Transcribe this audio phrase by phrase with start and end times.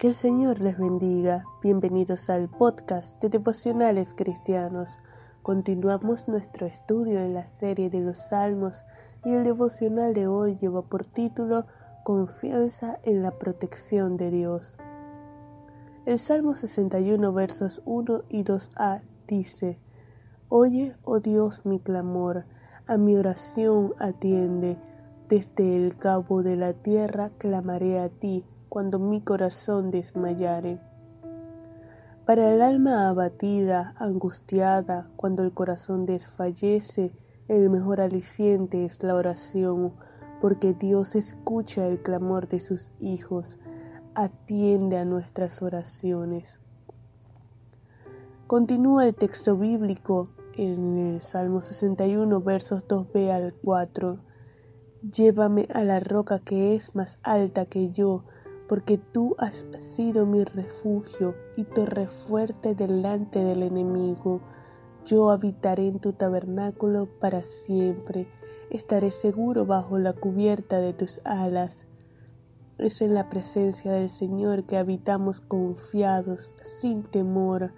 [0.00, 1.44] Que el Señor les bendiga.
[1.62, 4.96] Bienvenidos al podcast de Devocionales Cristianos.
[5.42, 8.82] Continuamos nuestro estudio en la serie de los Salmos
[9.26, 11.66] y el devocional de hoy lleva por título
[12.02, 14.78] Confianza en la protección de Dios.
[16.06, 19.78] El Salmo 61 versos 1 y 2a dice,
[20.48, 22.46] Oye, oh Dios, mi clamor,
[22.86, 24.78] a mi oración atiende,
[25.28, 30.80] desde el cabo de la tierra clamaré a ti cuando mi corazón desmayare.
[32.24, 37.12] Para el alma abatida, angustiada, cuando el corazón desfallece,
[37.48, 39.92] el mejor aliciente es la oración,
[40.40, 43.58] porque Dios escucha el clamor de sus hijos,
[44.14, 46.60] atiende a nuestras oraciones.
[48.46, 54.18] Continúa el texto bíblico en el Salmo 61, versos 2b al 4.
[55.10, 58.24] Llévame a la roca que es más alta que yo,
[58.70, 64.42] porque tú has sido mi refugio y torre fuerte delante del enemigo.
[65.04, 68.28] Yo habitaré en tu tabernáculo para siempre,
[68.70, 71.88] estaré seguro bajo la cubierta de tus alas.
[72.78, 77.72] Es en la presencia del Señor que habitamos confiados, sin temor,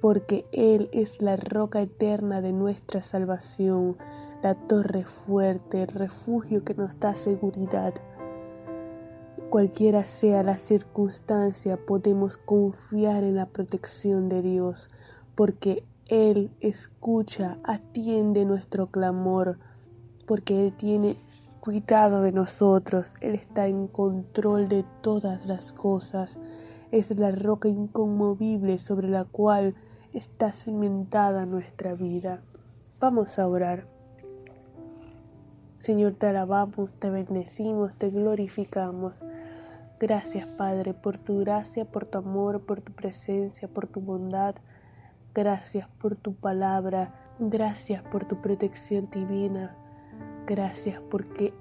[0.00, 3.96] porque Él es la roca eterna de nuestra salvación,
[4.44, 7.92] la torre fuerte, el refugio que nos da seguridad.
[9.50, 14.90] Cualquiera sea la circunstancia, podemos confiar en la protección de Dios,
[15.34, 19.58] porque Él escucha, atiende nuestro clamor,
[20.26, 21.16] porque Él tiene
[21.60, 26.36] cuidado de nosotros, Él está en control de todas las cosas,
[26.92, 29.74] es la roca inconmovible sobre la cual
[30.12, 32.42] está cimentada nuestra vida.
[33.00, 33.86] Vamos a orar.
[35.78, 39.14] Señor, te alabamos, te bendecimos, te glorificamos.
[40.00, 44.54] Gracias, Padre, por tu gracia, por tu amor, por tu presencia, por tu bondad.
[45.34, 47.14] Gracias por tu palabra.
[47.40, 49.74] Gracias por tu protección divina.
[50.46, 51.52] Gracias porque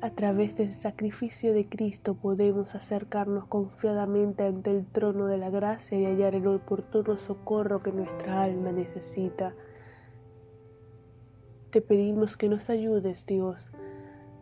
[0.00, 5.98] a través del sacrificio de Cristo podemos acercarnos confiadamente ante el trono de la gracia
[6.00, 9.52] y hallar el oportuno socorro que nuestra alma necesita.
[11.68, 13.68] Te pedimos que nos ayudes, Dios,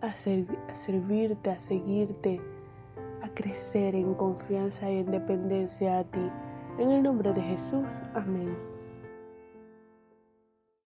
[0.00, 2.40] a, a servirte, a seguirte
[3.34, 6.30] crecer en confianza y en dependencia a ti.
[6.78, 8.73] En el nombre de Jesús, amén.